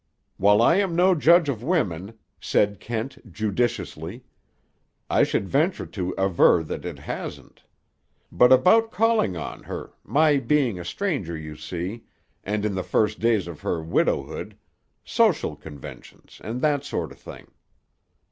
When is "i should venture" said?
5.11-5.85